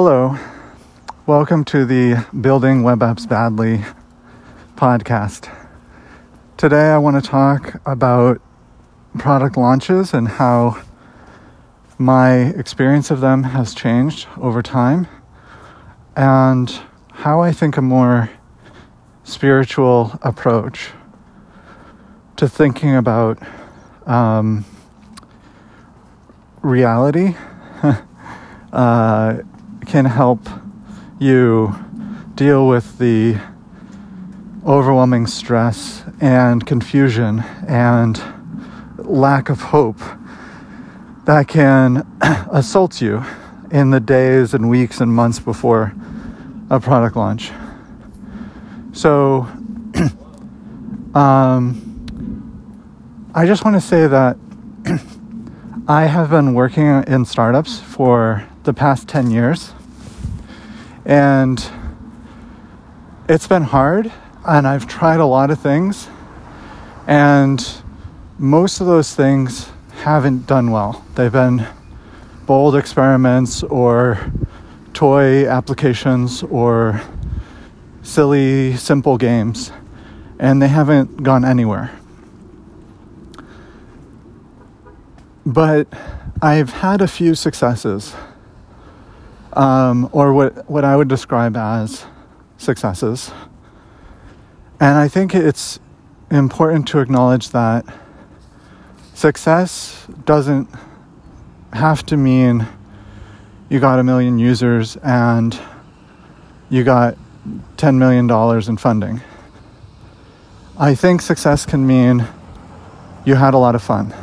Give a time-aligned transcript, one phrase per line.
[0.00, 0.38] Hello,
[1.26, 3.84] welcome to the Building Web Apps Badly
[4.76, 5.52] podcast.
[6.56, 8.40] Today, I want to talk about
[9.18, 10.80] product launches and how
[11.98, 15.08] my experience of them has changed over time
[16.14, 16.72] and
[17.10, 18.30] how I think a more
[19.24, 20.90] spiritual approach
[22.36, 23.42] to thinking about
[24.06, 24.64] um,
[26.62, 27.34] reality
[28.72, 29.38] uh,
[29.88, 30.46] can help
[31.18, 31.74] you
[32.34, 33.38] deal with the
[34.66, 38.22] overwhelming stress and confusion and
[38.98, 39.98] lack of hope
[41.24, 42.06] that can
[42.52, 43.24] assault you
[43.70, 45.94] in the days and weeks and months before
[46.70, 47.50] a product launch.
[48.92, 49.46] So,
[51.14, 51.84] um,
[53.34, 54.36] I just want to say that
[55.88, 59.72] I have been working in startups for the past 10 years,
[61.08, 61.64] and
[63.30, 64.12] it's been hard,
[64.46, 66.06] and I've tried a lot of things,
[67.06, 67.66] and
[68.38, 69.70] most of those things
[70.02, 71.04] haven't done well.
[71.14, 71.66] They've been
[72.46, 74.30] bold experiments or
[74.92, 77.00] toy applications or
[78.02, 79.72] silly, simple games,
[80.38, 81.90] and they haven't gone anywhere.
[85.46, 85.88] But
[86.42, 88.14] I've had a few successes,
[89.58, 92.06] um, or what, what I would describe as
[92.56, 93.32] successes.
[94.80, 95.80] And I think it's
[96.30, 97.84] important to acknowledge that
[99.14, 100.68] success doesn't
[101.72, 102.66] have to mean
[103.68, 105.58] you got a million users and
[106.70, 107.18] you got
[107.76, 108.30] $10 million
[108.68, 109.20] in funding.
[110.78, 112.24] I think success can mean
[113.24, 114.14] you had a lot of fun.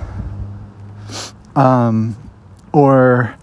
[1.58, 2.16] Um,
[2.72, 3.36] or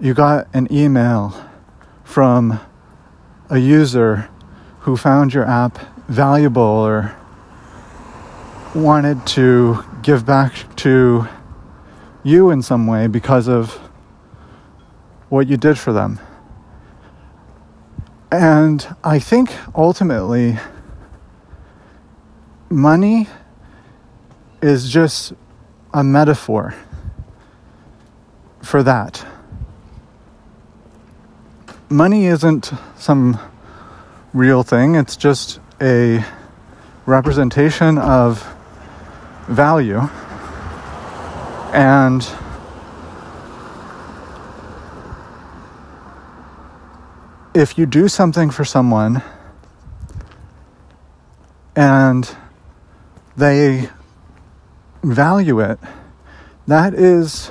[0.00, 1.34] you got an email
[2.04, 2.58] from
[3.50, 4.30] a user
[4.80, 7.14] who found your app valuable or
[8.74, 11.28] wanted to give back to
[12.22, 13.74] you in some way because of
[15.28, 16.18] what you did for them.
[18.32, 20.58] And I think ultimately,
[22.70, 23.28] money
[24.62, 25.34] is just
[25.92, 26.74] a metaphor
[28.62, 29.26] for that.
[31.92, 33.36] Money isn't some
[34.32, 36.24] real thing, it's just a
[37.04, 38.46] representation of
[39.48, 39.98] value.
[41.72, 42.24] And
[47.54, 49.24] if you do something for someone
[51.74, 52.36] and
[53.36, 53.90] they
[55.02, 55.80] value it,
[56.68, 57.50] that is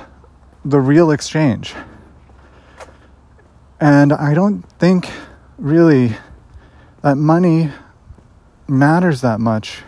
[0.64, 1.74] the real exchange.
[3.80, 5.08] And I don't think
[5.56, 6.16] really
[7.00, 7.70] that money
[8.68, 9.82] matters that much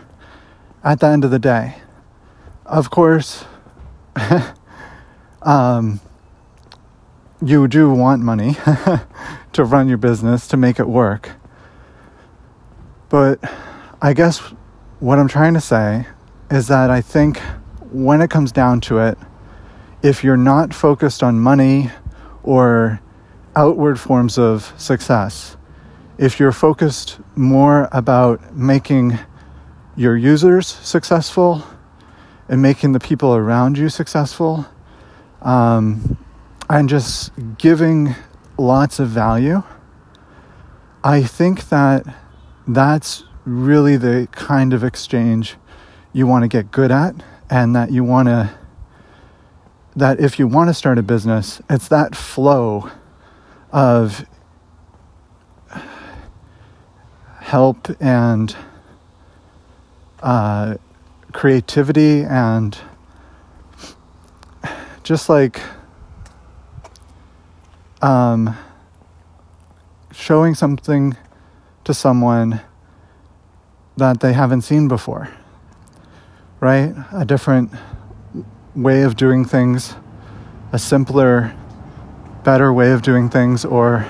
[0.83, 1.75] at the end of the day.
[2.65, 3.45] Of course,
[5.43, 5.99] um,
[7.45, 8.55] you do want money
[9.53, 11.29] to run your business, to make it work.
[13.09, 13.39] But
[14.01, 14.39] I guess
[14.99, 16.07] what I'm trying to say
[16.49, 17.37] is that I think
[17.91, 19.19] when it comes down to it,
[20.01, 21.91] if you're not focused on money
[22.41, 22.99] or
[23.55, 25.57] outward forms of success,
[26.17, 29.19] if you're focused more about making
[29.95, 31.63] your users successful
[32.49, 34.65] and making the people around you successful,
[35.41, 36.17] um,
[36.69, 38.15] and just giving
[38.57, 39.63] lots of value,
[41.03, 42.05] I think that
[42.67, 45.55] that's really the kind of exchange
[46.13, 47.15] you want to get good at
[47.49, 48.49] and that you want to
[49.95, 52.89] that if you want to start a business it's that flow
[53.73, 54.23] of
[57.39, 58.55] help and
[60.21, 60.75] uh,
[61.33, 62.77] creativity and
[65.03, 65.59] just like
[68.01, 68.55] um,
[70.11, 71.17] showing something
[71.83, 72.61] to someone
[73.97, 75.29] that they haven't seen before,
[76.59, 76.93] right?
[77.11, 77.71] A different
[78.75, 79.95] way of doing things,
[80.71, 81.55] a simpler,
[82.43, 84.05] better way of doing things, or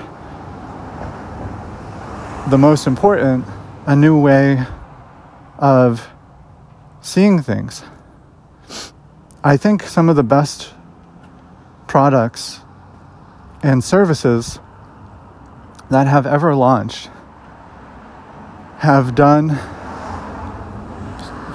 [2.48, 3.44] the most important,
[3.86, 4.66] a new way
[5.58, 6.08] of
[7.00, 7.84] seeing things.
[9.42, 10.72] I think some of the best
[11.86, 12.60] products
[13.62, 14.58] and services
[15.90, 17.10] that have ever launched
[18.78, 19.58] have done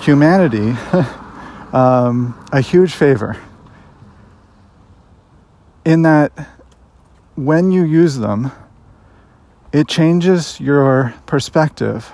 [0.02, 0.76] humanity
[1.74, 3.38] um, a huge favor
[5.86, 6.32] in that
[7.40, 8.52] when you use them,
[9.72, 12.14] it changes your perspective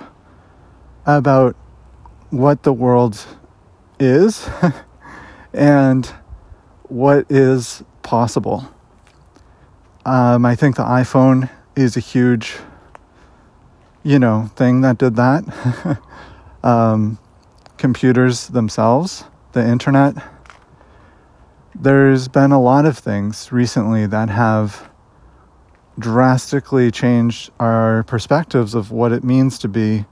[1.04, 1.56] about
[2.30, 3.26] what the world
[3.98, 4.48] is
[5.52, 6.06] and
[6.84, 8.72] what is possible.
[10.04, 12.58] Um, I think the iPhone is a huge,
[14.04, 15.98] you know, thing that did that.
[16.62, 17.18] um,
[17.78, 19.24] computers themselves,
[19.54, 20.14] the internet.
[21.74, 24.88] There's been a lot of things recently that have
[25.98, 30.04] drastically changed our perspectives of what it means to be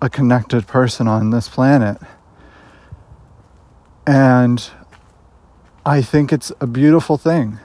[0.00, 1.98] a connected person on this planet.
[4.06, 4.70] And
[5.84, 7.58] I think it's a beautiful thing.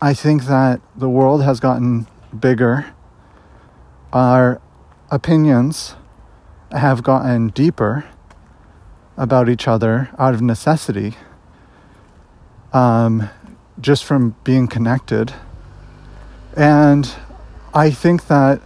[0.00, 2.06] I think that the world has gotten
[2.38, 2.92] bigger.
[4.12, 4.60] Our
[5.10, 5.94] opinions
[6.72, 8.04] have gotten deeper
[9.16, 11.14] about each other out of necessity,
[12.72, 13.30] um,
[13.80, 15.32] just from being connected.
[16.56, 17.14] And
[17.74, 18.62] I think that,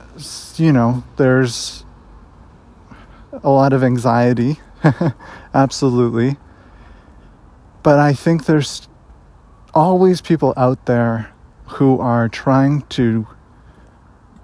[0.56, 1.84] you know, there's
[3.42, 4.60] a lot of anxiety,
[5.54, 6.36] absolutely.
[7.82, 8.88] But I think there's
[9.74, 11.32] always people out there
[11.66, 13.26] who are trying to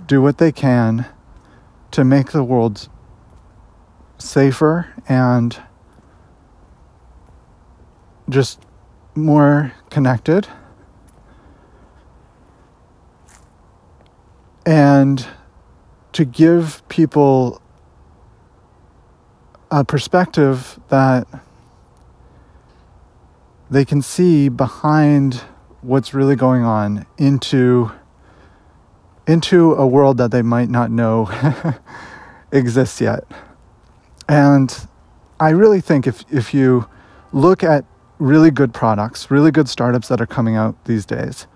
[0.06, 1.06] do what they can
[1.90, 2.88] to make the world
[4.18, 5.60] safer and
[8.28, 8.60] just
[9.14, 10.48] more connected.
[14.66, 15.26] And
[16.12, 17.62] to give people
[19.70, 21.26] a perspective that
[23.70, 25.42] they can see behind
[25.82, 27.90] what's really going on into
[29.26, 31.28] into a world that they might not know
[32.52, 33.24] exists yet.
[34.28, 34.88] And
[35.40, 36.88] I really think if if you
[37.32, 37.84] look at
[38.18, 41.46] really good products, really good startups that are coming out these days,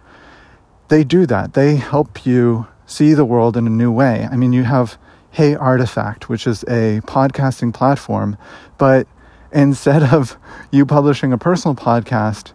[0.89, 1.55] they do that.
[1.55, 4.27] They help you see the world in a new way.
[4.31, 4.99] I mean, you have
[5.31, 8.37] Hey Artifact, which is a podcasting platform,
[8.79, 9.07] but
[9.53, 10.37] instead of
[10.73, 12.53] you publishing a personal podcast,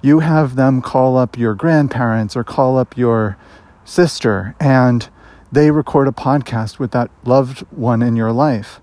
[0.00, 3.36] you have them call up your grandparents or call up your
[3.84, 5.10] sister and
[5.52, 8.80] they record a podcast with that loved one in your life.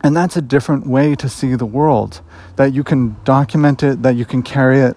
[0.00, 2.20] And that's a different way to see the world,
[2.54, 4.96] that you can document it, that you can carry it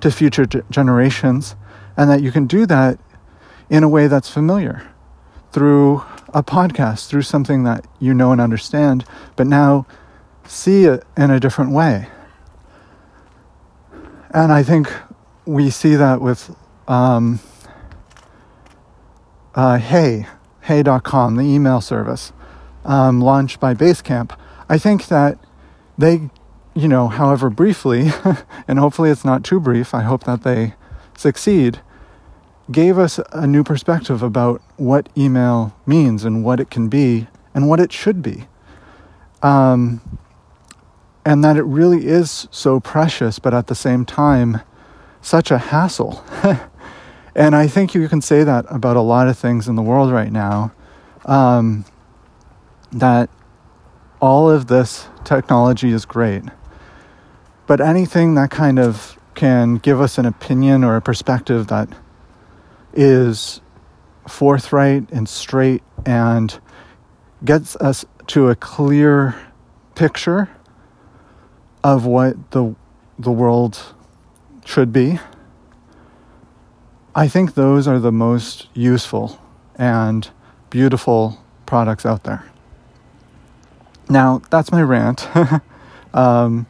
[0.00, 1.54] to future generations,
[1.96, 2.98] and that you can do that
[3.70, 4.88] in a way that's familiar
[5.52, 6.02] through
[6.34, 9.04] a podcast, through something that you know and understand,
[9.36, 9.86] but now
[10.46, 12.08] see it in a different way.
[14.30, 14.92] And I think
[15.46, 16.54] we see that with
[16.86, 17.40] um,
[19.54, 20.26] uh, Hey,
[20.62, 22.32] Hey.com, the email service
[22.84, 24.36] um, launched by Basecamp.
[24.68, 25.38] I think that
[25.96, 26.30] they,
[26.74, 28.10] you know, however briefly,
[28.68, 30.74] and hopefully it's not too brief, I hope that they
[31.16, 31.80] succeed
[32.70, 37.68] gave us a new perspective about what email means and what it can be and
[37.68, 38.46] what it should be.
[39.42, 40.00] Um,
[41.24, 44.60] and that it really is so precious, but at the same time,
[45.20, 46.24] such a hassle.
[47.34, 50.10] and I think you can say that about a lot of things in the world
[50.12, 50.72] right now.
[51.24, 51.84] Um,
[52.92, 53.28] that
[54.20, 56.42] all of this technology is great,
[57.66, 61.88] but anything that kind of can give us an opinion or a perspective that
[63.00, 63.60] is
[64.26, 66.58] forthright and straight and
[67.44, 69.36] gets us to a clear
[69.94, 70.50] picture
[71.84, 72.74] of what the
[73.18, 73.94] the world
[74.64, 75.18] should be.
[77.14, 79.40] I think those are the most useful
[79.76, 80.28] and
[80.70, 82.44] beautiful products out there.
[84.08, 85.28] Now, that's my rant.
[86.14, 86.66] um,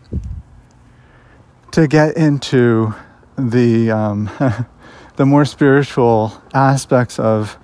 [1.72, 2.94] to get into
[3.36, 4.30] the um,
[5.18, 7.58] the more spiritual aspects of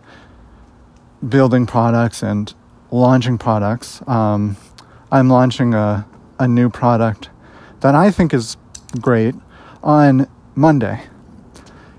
[1.29, 2.53] building products and
[2.91, 4.03] launching products.
[4.09, 4.57] Um,
[5.13, 6.05] I'm launching a,
[6.41, 7.31] a new product
[7.79, 8.57] that I think is
[9.01, 9.37] great
[9.85, 11.05] on Monday.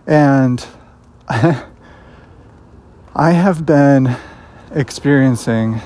[0.05, 0.65] And
[1.29, 1.63] I
[3.15, 4.17] have been
[4.71, 5.79] experiencing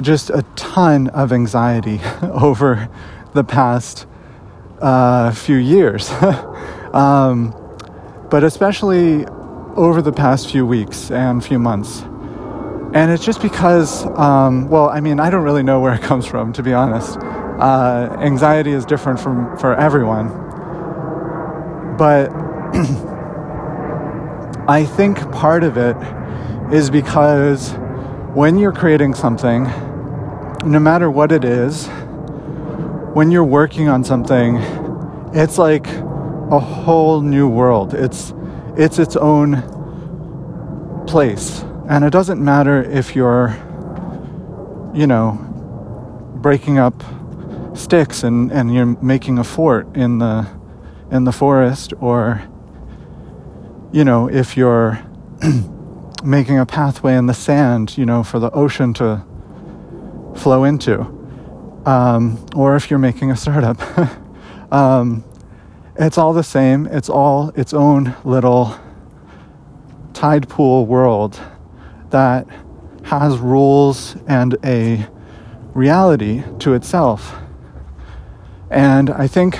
[0.00, 2.88] just a ton of anxiety over
[3.34, 4.06] the past
[4.80, 6.10] uh, few years.
[6.92, 7.58] um,
[8.32, 9.26] but especially
[9.76, 12.00] over the past few weeks and few months.
[12.94, 16.24] And it's just because, um, well, I mean, I don't really know where it comes
[16.24, 17.18] from, to be honest.
[17.18, 20.28] Uh, anxiety is different from for everyone,
[21.98, 22.30] but
[24.66, 25.94] I think part of it
[26.72, 27.74] is because
[28.32, 29.64] when you're creating something,
[30.64, 31.86] no matter what it is,
[33.12, 34.56] when you're working on something,
[35.34, 35.86] it's like
[36.52, 37.94] a whole new world.
[37.94, 38.34] It's
[38.76, 39.62] it's its own
[41.06, 41.64] place.
[41.88, 43.56] And it doesn't matter if you're,
[44.94, 45.32] you know,
[46.36, 47.02] breaking up
[47.74, 50.46] sticks and, and you're making a fort in the
[51.10, 52.42] in the forest or
[53.92, 54.98] you know if you're
[56.24, 59.22] making a pathway in the sand you know for the ocean to
[60.36, 61.00] flow into
[61.86, 63.78] um, or if you're making a startup
[64.72, 65.24] um,
[66.06, 66.86] it's all the same.
[66.86, 68.74] It's all its own little
[70.12, 71.40] tide pool world
[72.10, 72.46] that
[73.04, 75.06] has rules and a
[75.74, 77.36] reality to itself.
[78.70, 79.56] And I think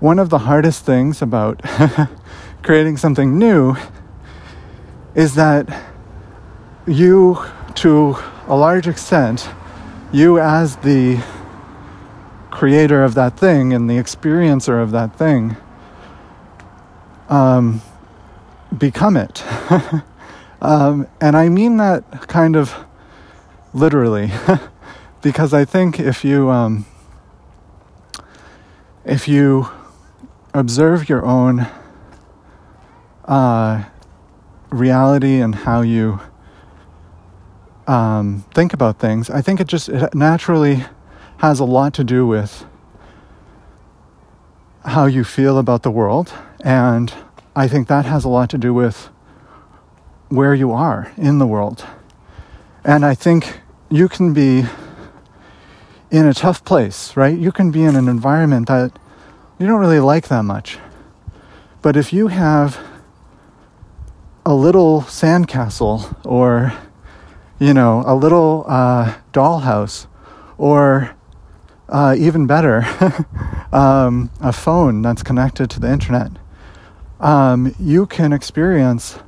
[0.00, 1.62] one of the hardest things about
[2.62, 3.76] creating something new
[5.14, 5.68] is that
[6.86, 7.38] you,
[7.74, 8.16] to
[8.48, 9.48] a large extent,
[10.12, 11.22] you as the
[12.52, 15.56] creator of that thing and the experiencer of that thing,
[17.28, 17.80] um,
[18.76, 19.42] become it.
[20.62, 22.74] um, and I mean that kind of
[23.74, 24.30] literally,
[25.22, 26.84] because I think if you um,
[29.04, 29.68] if you
[30.54, 31.66] observe your own
[33.24, 33.84] uh,
[34.70, 36.20] reality and how you
[37.86, 40.84] um, think about things, I think it just it naturally
[41.42, 42.64] has a lot to do with
[44.84, 47.12] how you feel about the world, and
[47.56, 49.10] I think that has a lot to do with
[50.28, 51.84] where you are in the world.
[52.84, 53.58] And I think
[53.90, 54.66] you can be
[56.12, 57.36] in a tough place, right?
[57.36, 58.96] You can be in an environment that
[59.58, 60.78] you don't really like that much.
[61.82, 62.78] But if you have
[64.46, 66.72] a little sandcastle or,
[67.58, 70.06] you know, a little uh, dollhouse
[70.56, 71.16] or
[71.92, 72.84] uh, even better,
[73.72, 76.32] um, a phone that's connected to the internet,
[77.20, 79.18] um, you can experience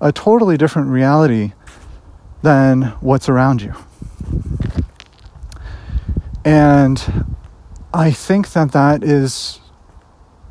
[0.00, 1.52] a totally different reality
[2.42, 3.72] than what's around you.
[6.44, 7.36] And
[7.94, 9.60] I think that that is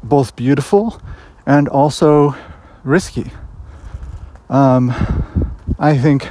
[0.02, 1.02] both beautiful
[1.46, 2.34] and also
[2.86, 3.30] risky.
[4.50, 4.94] Um,
[5.78, 6.30] I think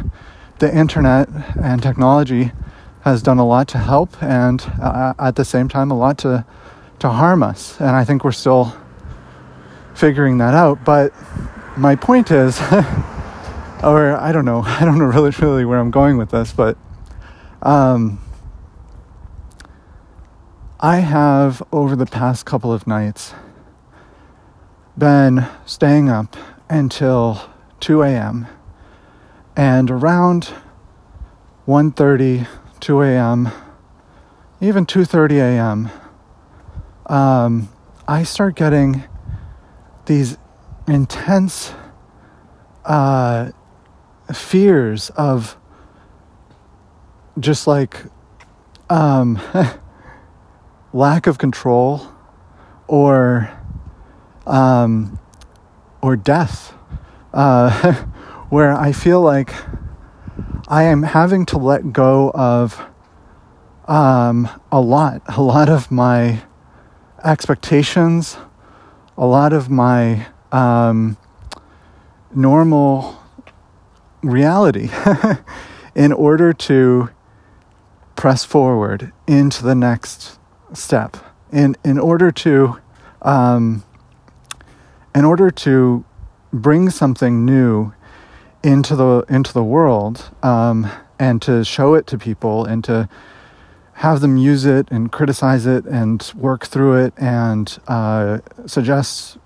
[0.60, 1.28] the internet
[1.62, 2.52] and technology
[3.02, 6.44] has done a lot to help, and uh, at the same time, a lot to
[6.98, 7.80] to harm us.
[7.80, 8.76] And I think we're still
[9.94, 10.84] figuring that out.
[10.84, 11.12] But
[11.76, 12.60] my point is,
[13.82, 16.76] or I don't know, I don't know really really where I'm going with this, but.
[17.62, 18.20] Um,
[20.82, 23.34] I have, over the past couple of nights,
[24.96, 26.38] been staying up
[26.70, 28.46] until 2 a.m.
[29.54, 30.54] and around
[31.68, 32.48] 1.30,
[32.80, 33.50] 2 a.m.,
[34.60, 35.90] even 2.30 a.m.,
[37.06, 37.68] um,
[38.06, 39.04] I start getting
[40.06, 40.36] these
[40.86, 41.72] intense
[42.84, 43.50] uh,
[44.32, 45.56] fears of
[47.38, 47.96] just like
[48.88, 49.40] um,
[50.92, 52.02] lack of control
[52.86, 53.50] or
[54.46, 55.18] um,
[56.02, 56.74] or death,
[57.32, 57.92] uh,
[58.50, 59.54] where I feel like
[60.70, 62.80] I am having to let go of
[63.88, 66.42] um, a lot, a lot of my
[67.24, 68.36] expectations,
[69.18, 71.16] a lot of my um,
[72.32, 73.20] normal
[74.22, 74.90] reality
[75.96, 77.10] in order to
[78.14, 80.38] press forward into the next
[80.72, 81.16] step.
[81.52, 82.78] In in order to
[83.22, 83.82] um,
[85.16, 86.04] in order to
[86.52, 87.92] bring something new
[88.62, 93.08] into the into the world um, and to show it to people and to
[93.94, 99.36] have them use it and criticize it and work through it and uh, suggest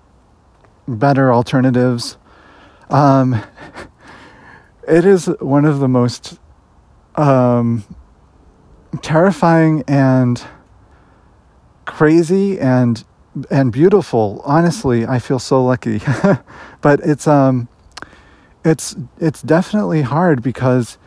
[0.87, 2.17] better alternatives.
[2.89, 3.41] Um,
[4.87, 6.39] it is one of the most
[7.15, 7.83] um,
[9.01, 10.41] terrifying and
[11.85, 13.03] crazy and
[13.51, 14.41] and beautiful.
[14.45, 15.99] Honestly, I feel so lucky.
[16.81, 17.67] but it's um
[18.65, 20.97] it's it's definitely hard because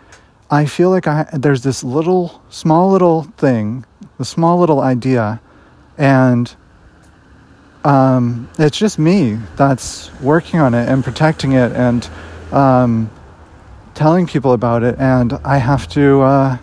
[0.51, 3.85] I feel like I there's this little small little thing,
[4.19, 5.41] a small little idea
[5.99, 6.55] and
[7.85, 12.09] um, it's just me that's working on it and protecting it and
[12.53, 13.11] um,
[13.95, 16.59] telling people about it and I have to uh,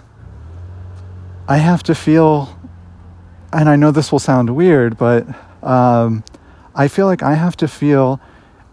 [1.48, 2.58] I have to feel
[3.54, 5.26] and I know this will sound weird, but
[5.64, 6.24] um,
[6.74, 8.20] I feel like I have to feel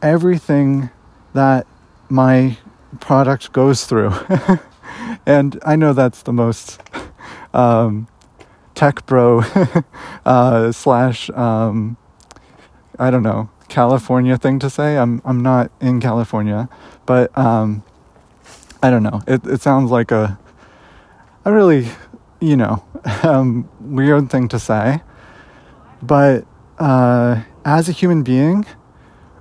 [0.01, 0.91] everything
[1.35, 1.67] that
[2.13, 2.59] my
[3.01, 4.13] product goes through.
[5.27, 6.79] and I know that's the most
[7.55, 8.07] um,
[8.75, 9.43] tech bro
[10.27, 11.97] uh, slash, um,
[12.99, 14.99] I don't know, California thing to say.
[14.99, 16.69] I'm I'm not in California,
[17.07, 17.83] but um,
[18.83, 19.23] I don't know.
[19.27, 20.39] It it sounds like a
[21.47, 21.89] a really
[22.39, 22.85] you know
[23.23, 25.01] um, weird thing to say,
[26.03, 26.45] but
[26.79, 28.67] uh, as a human being,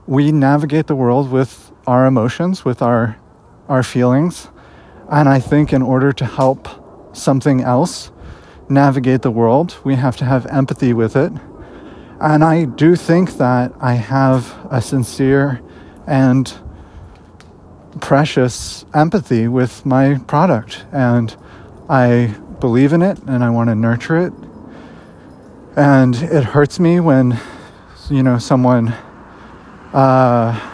[0.07, 3.17] we navigate the world with our emotions, with our
[3.67, 4.49] our feelings,
[5.09, 6.67] and I think in order to help
[7.13, 8.11] something else
[8.69, 11.33] navigate the world, we have to have empathy with it.
[12.21, 15.61] And I do think that I have a sincere
[16.07, 16.53] and
[17.99, 20.85] precious empathy with my product.
[20.93, 21.35] And
[21.89, 22.27] I
[22.61, 24.33] believe in it and I want to nurture it.
[25.75, 27.37] And it hurts me when,
[28.09, 28.89] you know, someone
[29.93, 30.70] uh,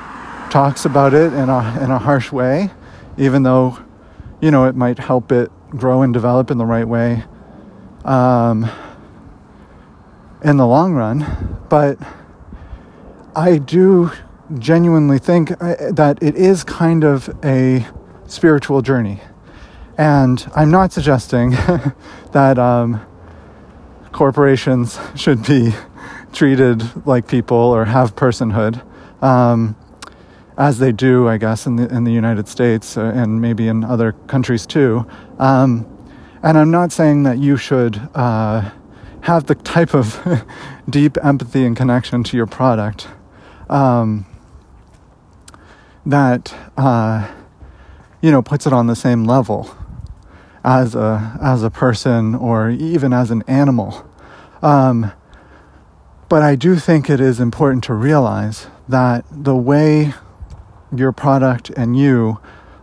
[0.50, 2.72] talks about it in a, in a harsh way,
[3.18, 3.78] even though,
[4.42, 7.24] you know, it might help it grow and develop in the right way
[8.06, 8.70] um,
[10.44, 11.58] in the long run.
[11.70, 11.98] But
[13.36, 14.12] I do
[14.58, 17.86] genuinely think uh, that it is kind of a
[18.26, 19.20] spiritual journey.
[19.98, 21.52] And I'm not suggesting
[22.32, 23.06] that um,
[24.12, 25.74] corporations should be
[26.34, 28.84] treated like people or have personhood,
[29.24, 29.76] um,
[30.58, 33.84] as they do, I guess, in the in the United States uh, and maybe in
[33.84, 35.06] other countries too.
[35.38, 35.86] Um,
[36.42, 38.72] and I'm not saying that you should uh,
[39.22, 40.20] have the type of
[40.90, 43.08] deep empathy and connection to your product
[43.70, 44.26] um,
[46.06, 47.32] that uh,
[48.22, 49.70] you know puts it on the same level
[50.64, 54.10] as a as a person or even as an animal.
[54.62, 55.12] Um,
[56.30, 60.14] but I do think it is important to realize that the way
[60.96, 62.40] your product and you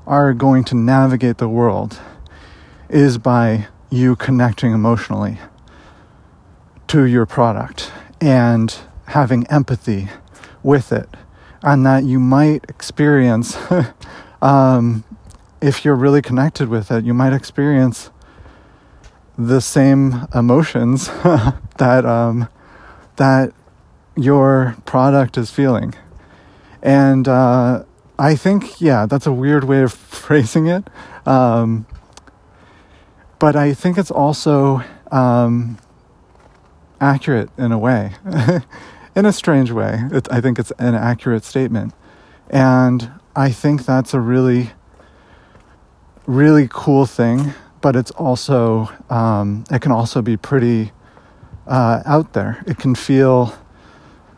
[0.07, 2.01] are going to navigate the world
[2.89, 5.39] is by you connecting emotionally
[6.89, 10.09] to your product and having empathy
[10.63, 11.09] with it.
[11.63, 13.57] And that you might experience,
[14.43, 15.05] um,
[15.61, 18.11] if you're really connected with it, you might experience
[19.39, 21.07] the same emotions
[21.79, 22.49] that um,
[23.17, 23.53] that
[24.17, 25.95] your product is feeling.
[26.83, 27.85] And uh,
[28.19, 29.93] I think, yeah, that's a weird way of
[30.25, 30.89] phrasing it.
[31.27, 31.87] Um,
[33.39, 35.79] but I think it's also um,
[37.01, 38.13] accurate in a way,
[39.17, 40.01] in a strange way.
[40.13, 41.93] It, I think it's an accurate statement.
[42.51, 44.71] And I think that's a really,
[46.27, 50.93] really cool thing, but it's also, um, it can also be pretty
[51.67, 52.63] uh, out there.
[52.67, 53.55] It can feel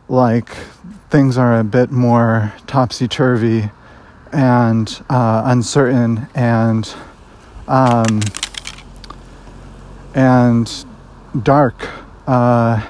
[0.07, 0.49] like
[1.09, 3.69] things are a bit more topsy turvy
[4.31, 6.93] and uh, uncertain and
[7.67, 8.21] um,
[10.13, 10.85] and
[11.43, 11.89] dark
[12.27, 12.85] uh,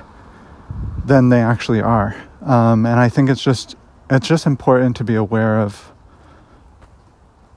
[1.05, 2.15] than they actually are.
[2.41, 3.75] Um, and I think it's just
[4.09, 5.91] it's just important to be aware of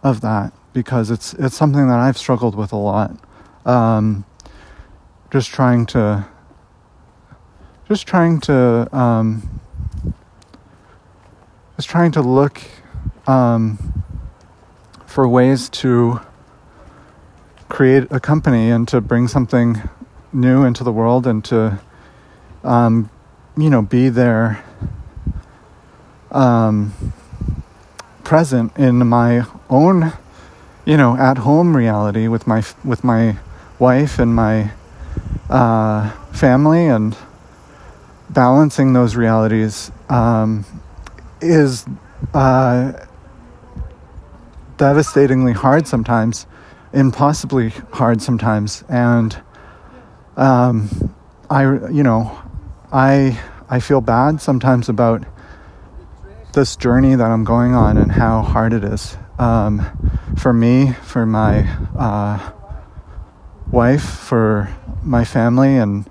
[0.02, 3.16] of that because it's it's something that I've struggled with a lot.
[3.64, 4.24] Um,
[5.30, 6.26] just trying to
[7.88, 8.88] just trying to
[11.80, 12.60] just trying to look
[13.26, 14.04] um,
[15.06, 16.20] for ways to
[17.70, 19.80] create a company and to bring something
[20.30, 21.80] new into the world and to
[22.64, 23.08] um,
[23.56, 24.62] you know be there
[26.32, 26.92] um,
[28.24, 30.12] present in my own
[30.84, 33.38] you know at home reality with my with my
[33.78, 34.70] wife and my
[35.48, 37.16] uh, family and
[38.28, 40.66] balancing those realities um,
[41.40, 41.86] is
[42.34, 42.92] uh,
[44.76, 46.46] devastatingly hard sometimes
[46.92, 49.40] impossibly hard sometimes, and
[50.36, 51.14] um,
[51.48, 52.38] I, you know,
[52.92, 55.24] I I feel bad sometimes about
[56.52, 59.86] this journey that I'm going on and how hard it is um,
[60.36, 62.52] for me, for my uh,
[63.70, 66.08] wife, for my family, and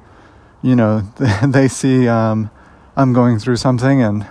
[0.62, 1.02] you know,
[1.46, 2.50] they see um,
[2.96, 4.26] I'm going through something and.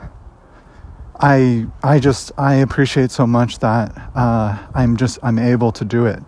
[1.20, 6.06] I I just I appreciate so much that uh, I'm just I'm able to do
[6.06, 6.22] it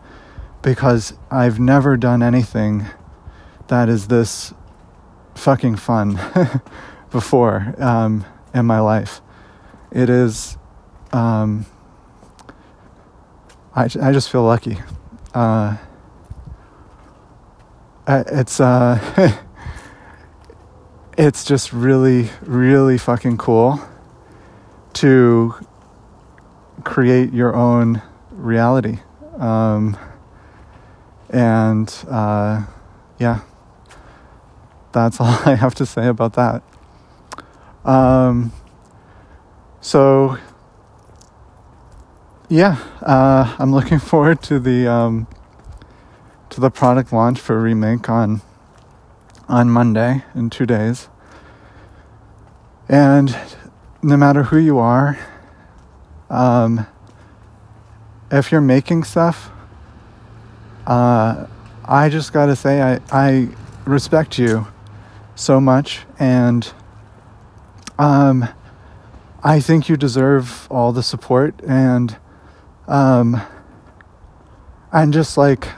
[0.62, 2.86] because I've never done anything
[3.68, 4.52] that is this
[5.36, 6.20] fucking fun
[7.10, 9.20] before um, in my life.
[9.90, 10.56] It is,
[11.12, 11.66] um,
[13.74, 14.78] I, I just feel lucky.
[15.32, 15.76] Uh,
[18.06, 19.38] it's, uh,
[21.18, 23.80] it's just really, really fucking cool
[24.94, 25.54] to
[26.84, 28.98] create your own reality.
[29.38, 29.96] Um,
[31.28, 32.64] and uh,
[33.18, 33.40] yeah,
[34.92, 36.62] that's all I have to say about that.
[37.84, 38.52] Um,
[39.80, 40.36] so
[42.48, 45.26] yeah, uh, I'm looking forward to the um,
[46.50, 48.42] to the product launch for remake on
[49.48, 51.08] on Monday in two days.
[52.88, 53.36] And
[54.02, 55.18] no matter who you are,
[56.28, 56.86] um,
[58.30, 59.50] if you're making stuff,
[60.86, 61.46] uh,
[61.84, 63.48] I just gotta say I, I
[63.84, 64.66] respect you
[65.34, 66.72] so much and
[67.98, 68.48] um,
[69.42, 72.16] I think you deserve all the support and
[72.88, 73.40] um,
[74.92, 75.68] and just like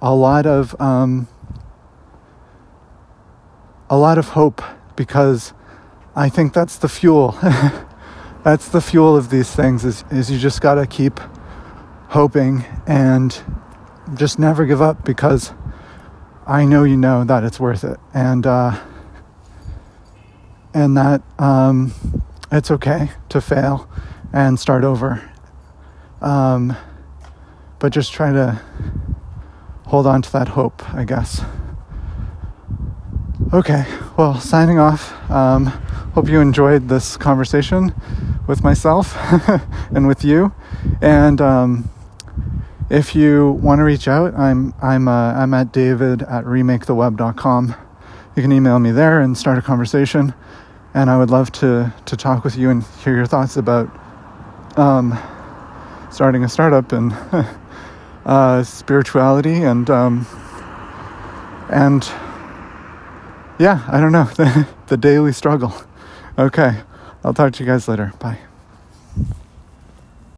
[0.00, 1.28] a lot of um,
[3.90, 4.62] a lot of hope
[4.96, 5.52] because
[6.16, 7.32] I think that's the fuel.
[8.44, 11.18] that's the fuel of these things is, is you just gotta keep
[12.08, 13.42] hoping and
[14.14, 15.52] just never give up because
[16.46, 17.98] I know you know that it's worth it.
[18.12, 18.78] And uh,
[20.72, 21.92] and that um,
[22.52, 23.88] it's okay to fail
[24.32, 25.28] and start over.
[26.20, 26.76] Um,
[27.80, 28.60] but just try to
[29.86, 31.42] hold on to that hope I guess.
[33.52, 33.84] Okay
[34.16, 35.12] well signing off.
[35.30, 35.72] Um,
[36.14, 37.92] hope you enjoyed this conversation
[38.46, 39.16] with myself
[39.90, 40.54] and with you.
[41.02, 41.90] And um,
[42.88, 47.74] if you want to reach out, I'm I'm uh, I'm at David at remaketheweb.com.
[48.36, 50.34] You can email me there and start a conversation.
[50.94, 53.90] And I would love to to talk with you and hear your thoughts about
[54.78, 55.18] um,
[56.12, 57.12] starting a startup and
[58.24, 60.26] uh, spirituality and um,
[61.70, 62.04] and
[63.58, 65.74] yeah, I don't know the, the daily struggle.
[66.36, 66.82] Okay,
[67.22, 68.12] I'll talk to you guys later.
[68.18, 68.38] Bye.